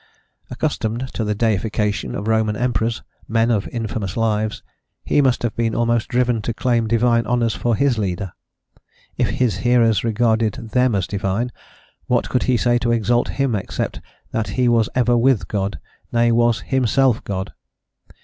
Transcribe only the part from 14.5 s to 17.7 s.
he was ever with God, nay, was himself God?